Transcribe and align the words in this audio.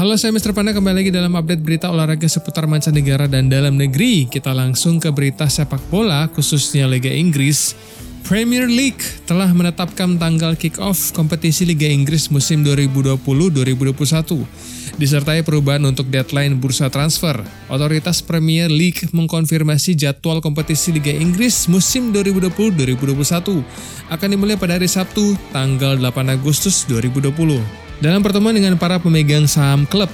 Halo 0.00 0.16
saya 0.16 0.32
Mr. 0.32 0.56
Panda 0.56 0.72
kembali 0.72 1.04
lagi 1.04 1.12
dalam 1.12 1.36
update 1.36 1.60
berita 1.60 1.92
olahraga 1.92 2.24
seputar 2.24 2.64
mancanegara 2.64 3.28
dan 3.28 3.52
dalam 3.52 3.76
negeri. 3.76 4.24
Kita 4.32 4.56
langsung 4.56 4.96
ke 4.96 5.12
berita 5.12 5.44
sepak 5.44 5.92
bola 5.92 6.24
khususnya 6.32 6.88
Liga 6.88 7.12
Inggris. 7.12 7.76
Premier 8.24 8.64
League 8.64 9.04
telah 9.28 9.52
menetapkan 9.52 10.16
tanggal 10.16 10.56
kick-off 10.56 11.12
kompetisi 11.12 11.68
Liga 11.68 11.84
Inggris 11.84 12.32
musim 12.32 12.64
2020-2021 12.64 14.40
disertai 14.96 15.44
perubahan 15.44 15.84
untuk 15.84 16.08
deadline 16.08 16.56
bursa 16.56 16.88
transfer. 16.88 17.36
Otoritas 17.68 18.24
Premier 18.24 18.72
League 18.72 19.04
mengkonfirmasi 19.12 20.00
jadwal 20.00 20.40
kompetisi 20.40 20.96
Liga 20.96 21.12
Inggris 21.12 21.68
musim 21.68 22.08
2020-2021 22.16 22.96
akan 24.08 24.28
dimulai 24.32 24.56
pada 24.56 24.80
hari 24.80 24.88
Sabtu 24.88 25.36
tanggal 25.52 26.00
8 26.00 26.08
Agustus 26.32 26.88
2020. 26.88 27.89
Dalam 28.00 28.24
pertemuan 28.24 28.56
dengan 28.56 28.80
para 28.80 28.96
pemegang 28.96 29.44
saham 29.44 29.84
klub 29.84 30.08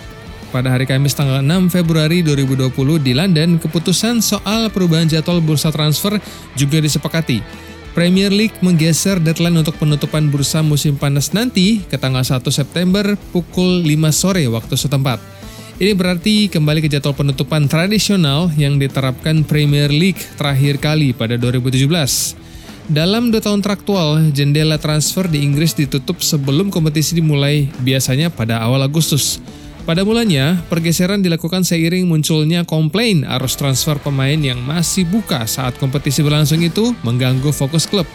pada 0.51 0.75
hari 0.75 0.91
Kamis 0.91 1.15
tanggal 1.15 1.39
6 1.39 1.71
Februari 1.71 2.19
2020 2.19 2.75
di 2.99 3.15
London, 3.15 3.63
keputusan 3.63 4.19
soal 4.19 4.75
perubahan 4.75 5.07
jadwal 5.07 5.39
bursa 5.39 5.71
transfer 5.71 6.19
juga 6.59 6.83
disepakati. 6.83 7.47
Premier 7.95 8.35
League 8.35 8.59
menggeser 8.59 9.23
deadline 9.23 9.63
untuk 9.63 9.79
penutupan 9.79 10.27
bursa 10.35 10.67
musim 10.67 10.99
panas 10.99 11.31
nanti 11.31 11.87
ke 11.87 11.95
tanggal 11.95 12.27
1 12.27 12.43
September 12.51 13.15
pukul 13.31 13.87
5 13.87 14.11
sore 14.11 14.51
waktu 14.51 14.75
setempat. 14.75 15.23
Ini 15.79 15.95
berarti 15.95 16.51
kembali 16.51 16.83
ke 16.83 16.91
jadwal 16.91 17.15
penutupan 17.15 17.71
tradisional 17.71 18.51
yang 18.59 18.83
diterapkan 18.83 19.47
Premier 19.47 19.95
League 19.95 20.19
terakhir 20.35 20.83
kali 20.83 21.15
pada 21.15 21.39
2017. 21.39 22.46
Dalam 22.87 23.35
dua 23.35 23.43
tahun 23.43 23.67
traktual, 23.67 24.31
jendela 24.31 24.79
transfer 24.79 25.27
di 25.27 25.43
Inggris 25.43 25.75
ditutup 25.75 26.23
sebelum 26.23 26.71
kompetisi 26.71 27.19
dimulai, 27.19 27.67
biasanya 27.83 28.31
pada 28.31 28.63
awal 28.63 28.79
Agustus. 28.87 29.43
Pada 29.83 30.07
mulanya, 30.07 30.63
pergeseran 30.71 31.19
dilakukan 31.19 31.67
seiring 31.67 32.07
munculnya 32.07 32.63
komplain 32.63 33.27
arus 33.27 33.59
transfer 33.59 33.99
pemain 33.99 34.39
yang 34.39 34.63
masih 34.63 35.03
buka 35.03 35.51
saat 35.51 35.75
kompetisi 35.83 36.23
berlangsung 36.23 36.63
itu 36.63 36.95
mengganggu 37.03 37.51
fokus 37.51 37.91
klub. 37.91 38.07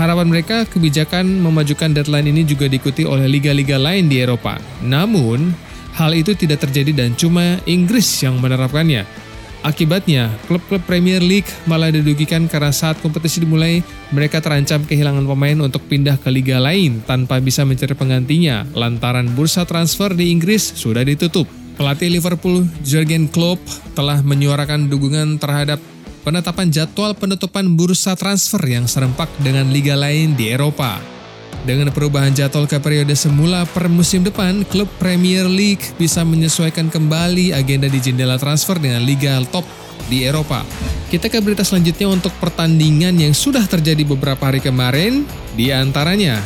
Harapan 0.00 0.32
mereka 0.32 0.64
kebijakan 0.64 1.28
memajukan 1.44 1.92
deadline 1.92 2.32
ini 2.32 2.48
juga 2.48 2.64
diikuti 2.64 3.04
oleh 3.04 3.28
liga-liga 3.28 3.76
lain 3.76 4.08
di 4.08 4.24
Eropa. 4.24 4.56
Namun, 4.80 5.52
hal 6.00 6.16
itu 6.16 6.32
tidak 6.32 6.64
terjadi 6.64 6.96
dan 6.96 7.12
cuma 7.12 7.60
Inggris 7.68 8.08
yang 8.24 8.40
menerapkannya. 8.40 9.27
Akibatnya, 9.66 10.30
klub-klub 10.46 10.78
Premier 10.86 11.18
League 11.18 11.50
malah 11.66 11.90
didugikan 11.90 12.46
karena 12.46 12.70
saat 12.70 12.94
kompetisi 13.02 13.42
dimulai, 13.42 13.82
mereka 14.14 14.38
terancam 14.38 14.86
kehilangan 14.86 15.26
pemain 15.26 15.58
untuk 15.58 15.82
pindah 15.90 16.14
ke 16.14 16.30
liga 16.30 16.62
lain 16.62 17.02
tanpa 17.02 17.42
bisa 17.42 17.66
mencari 17.66 17.90
penggantinya 17.98 18.62
lantaran 18.78 19.26
bursa 19.34 19.66
transfer 19.66 20.14
di 20.14 20.30
Inggris 20.30 20.78
sudah 20.78 21.02
ditutup. 21.02 21.50
Pelatih 21.74 22.10
Liverpool, 22.10 22.70
Jurgen 22.86 23.26
Klopp, 23.26 23.58
telah 23.98 24.22
menyuarakan 24.22 24.86
dukungan 24.86 25.42
terhadap 25.42 25.82
penetapan 26.22 26.70
jadwal 26.70 27.14
penutupan 27.18 27.74
bursa 27.74 28.14
transfer 28.14 28.62
yang 28.62 28.86
serempak 28.86 29.26
dengan 29.42 29.74
liga 29.74 29.98
lain 29.98 30.38
di 30.38 30.54
Eropa. 30.54 31.17
Dengan 31.66 31.90
perubahan 31.90 32.30
jadwal 32.30 32.70
ke 32.70 32.78
periode 32.78 33.12
semula 33.18 33.66
per 33.66 33.90
musim 33.90 34.22
depan, 34.22 34.62
klub 34.68 34.86
Premier 35.02 35.44
League 35.50 35.82
bisa 35.98 36.22
menyesuaikan 36.22 36.86
kembali 36.86 37.50
agenda 37.50 37.90
di 37.90 37.98
jendela 37.98 38.38
transfer 38.38 38.78
dengan 38.78 39.02
liga 39.02 39.42
top 39.50 39.66
di 40.06 40.22
Eropa. 40.22 40.62
Kita 41.08 41.26
ke 41.26 41.40
berita 41.40 41.64
selanjutnya 41.64 42.08
untuk 42.08 42.32
pertandingan 42.38 43.16
yang 43.16 43.34
sudah 43.34 43.64
terjadi 43.66 44.04
beberapa 44.06 44.48
hari 44.48 44.62
kemarin, 44.62 45.26
di 45.58 45.74
antaranya 45.74 46.38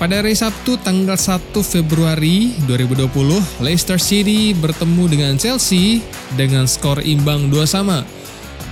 pada 0.00 0.24
hari 0.24 0.32
Sabtu 0.32 0.80
tanggal 0.80 1.20
1 1.20 1.52
Februari 1.60 2.56
2020, 2.64 3.60
Leicester 3.60 4.00
City 4.00 4.56
bertemu 4.56 5.04
dengan 5.12 5.32
Chelsea 5.36 6.00
dengan 6.40 6.64
skor 6.64 7.04
imbang 7.04 7.52
2 7.52 7.68
sama. 7.68 8.08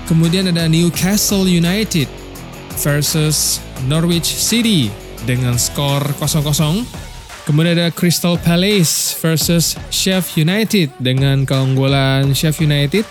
Kemudian 0.09 0.49
ada 0.49 0.65
Newcastle 0.65 1.45
United 1.45 2.09
versus 2.81 3.61
Norwich 3.85 4.25
City 4.25 4.89
dengan 5.25 5.57
skor 5.57 6.05
0-0. 6.21 6.85
Kemudian 7.49 7.81
ada 7.81 7.89
Crystal 7.89 8.37
Palace 8.37 9.17
versus 9.25 9.81
Sheffield 9.89 10.45
United 10.45 10.93
dengan 11.01 11.49
keunggulan 11.49 12.37
Sheffield 12.37 12.69
United 12.69 13.05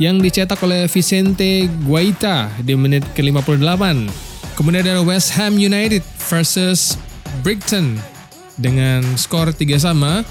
yang 0.00 0.22
dicetak 0.22 0.56
oleh 0.64 0.88
Vicente 0.88 1.68
Guaita 1.84 2.48
di 2.64 2.72
menit 2.78 3.04
ke-58. 3.12 4.08
Kemudian 4.56 4.82
ada 4.88 5.04
West 5.04 5.36
Ham 5.36 5.60
United 5.60 6.00
versus 6.32 6.96
Brighton 7.44 8.00
dengan 8.56 9.04
skor 9.20 9.52
3 9.52 9.60
sama 9.76 10.24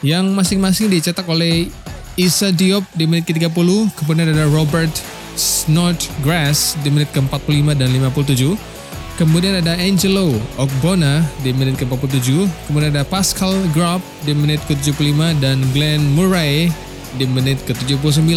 yang 0.00 0.32
masing-masing 0.32 0.88
dicetak 0.88 1.28
oleh 1.28 1.68
Isa 2.14 2.54
Diop 2.54 2.86
di 2.94 3.10
menit 3.10 3.26
ke-30, 3.26 3.90
kemudian 3.98 4.30
ada 4.30 4.46
Robert 4.46 4.90
Snodgrass 5.34 6.78
di 6.86 6.88
menit 6.94 7.10
ke-45 7.10 7.74
dan 7.74 7.90
57. 7.90 8.73
Kemudian 9.14 9.62
ada 9.62 9.78
Angelo 9.78 10.34
Ogbona 10.58 11.22
di 11.46 11.54
menit 11.54 11.78
ke-47. 11.78 12.50
Kemudian 12.66 12.90
ada 12.90 13.06
Pascal 13.06 13.54
Grob 13.70 14.02
di 14.26 14.34
menit 14.34 14.58
ke-75 14.66 15.38
dan 15.38 15.62
Glenn 15.70 16.02
Murray 16.18 16.66
di 17.14 17.22
menit 17.30 17.62
ke-79. 17.62 18.34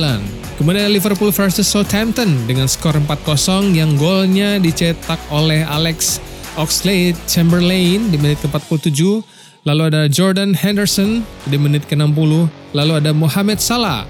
Kemudian 0.61 0.85
ada 0.85 0.93
Liverpool 0.93 1.33
versus 1.33 1.65
Southampton 1.65 2.29
dengan 2.45 2.69
skor 2.69 2.93
4-0 2.93 3.73
yang 3.73 3.97
golnya 3.97 4.61
dicetak 4.61 5.17
oleh 5.33 5.65
Alex 5.65 6.21
Oxlade-Chamberlain 6.61 8.13
di 8.13 8.17
menit 8.21 8.37
ke-47. 8.45 9.25
Lalu 9.65 9.81
ada 9.89 10.05
Jordan 10.05 10.53
Henderson 10.53 11.25
di 11.49 11.57
menit 11.57 11.89
ke-60. 11.89 12.53
Lalu 12.77 12.93
ada 13.01 13.11
Mohamed 13.17 13.57
Salah 13.57 14.05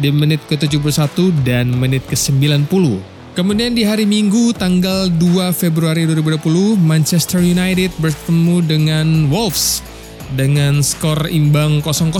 di 0.00 0.08
menit 0.08 0.40
ke-71 0.48 1.44
dan 1.44 1.76
menit 1.76 2.04
ke-90. 2.08 3.15
Kemudian 3.36 3.76
di 3.76 3.84
hari 3.84 4.08
Minggu 4.08 4.56
tanggal 4.56 5.12
2 5.12 5.52
Februari 5.52 6.08
2020, 6.08 6.80
Manchester 6.80 7.44
United 7.44 7.92
bertemu 8.00 8.64
dengan 8.64 9.28
Wolves 9.28 9.84
dengan 10.32 10.80
skor 10.80 11.28
imbang 11.28 11.84
0-0. 11.84 12.16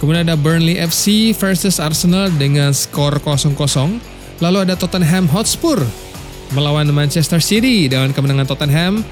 Kemudian 0.00 0.24
ada 0.24 0.40
Burnley 0.40 0.80
FC 0.80 1.36
versus 1.36 1.76
Arsenal 1.76 2.32
dengan 2.40 2.72
skor 2.72 3.20
0-0. 3.20 4.00
Lalu 4.40 4.58
ada 4.64 4.72
Tottenham 4.72 5.28
Hotspur 5.28 5.84
melawan 6.56 6.88
Manchester 6.96 7.44
City 7.44 7.84
dengan 7.84 8.16
kemenangan 8.16 8.48
Tottenham 8.48 9.04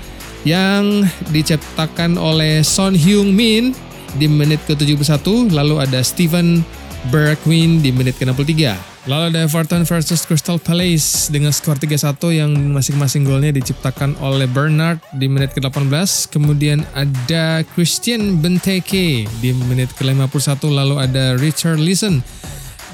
yang 0.49 1.05
diciptakan 1.37 2.17
oleh 2.17 2.65
Son 2.65 2.97
Heung-min 2.97 3.77
di 4.17 4.25
menit 4.25 4.65
ke-71. 4.65 5.53
Lalu 5.53 5.85
ada 5.85 6.01
Steven 6.01 6.65
Bergwijn 7.13 7.85
di 7.85 7.93
menit 7.93 8.17
ke-63. 8.17 8.96
Lalu 9.07 9.31
ada 9.31 9.47
Everton 9.47 9.87
versus 9.87 10.27
Crystal 10.27 10.59
Palace 10.59 11.31
dengan 11.31 11.55
skor 11.55 11.79
3-1 11.79 12.19
yang 12.35 12.51
masing-masing 12.75 13.23
golnya 13.23 13.55
diciptakan 13.55 14.19
oleh 14.19 14.51
Bernard 14.51 14.99
di 15.15 15.31
menit 15.31 15.55
ke-18. 15.55 16.27
Kemudian 16.35 16.83
ada 16.91 17.63
Christian 17.79 18.43
Benteke 18.43 19.31
di 19.39 19.51
menit 19.71 19.95
ke-51. 19.95 20.59
Lalu 20.67 20.99
ada 20.99 21.39
Richard 21.39 21.79
Leeson 21.79 22.19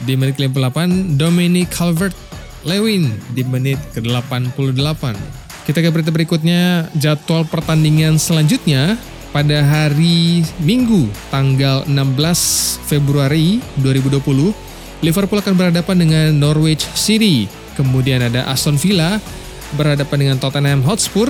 di 0.04 0.12
menit 0.12 0.36
ke-58. 0.36 1.16
Dominic 1.16 1.72
Calvert-Lewin 1.72 3.08
di 3.32 3.42
menit 3.48 3.80
ke-88. 3.96 5.16
Kita 5.64 5.80
ke 5.80 5.88
berita 5.88 6.12
berikutnya, 6.12 6.92
jadwal 6.92 7.48
pertandingan 7.48 8.20
selanjutnya 8.20 9.00
pada 9.32 9.64
hari 9.64 10.44
Minggu 10.60 11.08
tanggal 11.32 11.88
16 11.88 12.84
Februari 12.84 13.64
2020 13.80 14.71
Liverpool 15.02 15.42
akan 15.42 15.58
berhadapan 15.58 15.96
dengan 15.98 16.30
Norwich 16.38 16.86
City. 16.94 17.50
Kemudian 17.74 18.22
ada 18.22 18.46
Aston 18.46 18.78
Villa 18.78 19.18
berhadapan 19.74 20.26
dengan 20.26 20.36
Tottenham 20.38 20.80
Hotspur 20.86 21.26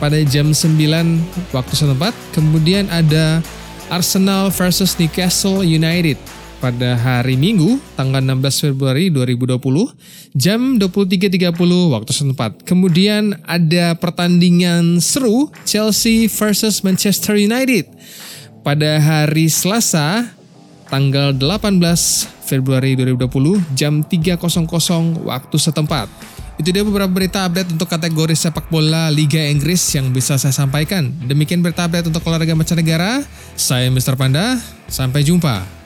pada 0.00 0.16
jam 0.24 0.56
9 0.56 1.52
waktu 1.52 1.74
setempat. 1.76 2.16
Kemudian 2.32 2.88
ada 2.88 3.44
Arsenal 3.92 4.48
versus 4.48 4.96
Newcastle 4.96 5.60
United 5.60 6.16
pada 6.64 6.96
hari 6.96 7.36
Minggu 7.36 7.76
tanggal 7.96 8.24
16 8.24 8.72
Februari 8.72 9.12
2020 9.12 9.60
jam 10.32 10.80
23.30 10.80 11.92
waktu 11.92 12.12
setempat. 12.16 12.64
Kemudian 12.64 13.36
ada 13.44 13.96
pertandingan 14.00 14.96
seru 15.04 15.52
Chelsea 15.68 16.24
versus 16.24 16.80
Manchester 16.80 17.36
United 17.36 17.84
pada 18.64 18.96
hari 18.96 19.52
Selasa 19.52 20.39
tanggal 20.90 21.32
18 21.32 21.80
Februari 22.44 22.98
2020 22.98 23.78
jam 23.78 24.02
3.00 24.02 24.36
waktu 25.22 25.56
setempat. 25.56 26.10
Itu 26.60 26.76
dia 26.76 26.84
beberapa 26.84 27.08
berita 27.08 27.48
update 27.48 27.72
untuk 27.72 27.88
kategori 27.88 28.36
sepak 28.36 28.68
bola 28.68 29.08
Liga 29.08 29.40
Inggris 29.40 29.80
yang 29.96 30.12
bisa 30.12 30.36
saya 30.36 30.52
sampaikan. 30.52 31.08
Demikian 31.24 31.64
berita 31.64 31.88
update 31.88 32.12
untuk 32.12 32.20
olahraga 32.28 32.52
mancanegara. 32.52 33.24
Saya 33.56 33.88
Mr. 33.88 34.12
Panda, 34.12 34.60
sampai 34.84 35.24
jumpa. 35.24 35.79